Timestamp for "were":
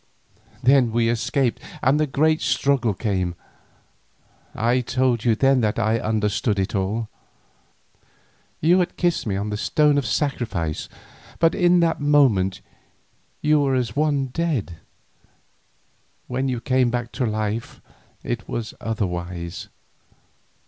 13.61-13.75